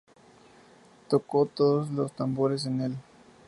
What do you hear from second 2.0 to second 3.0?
tambores en el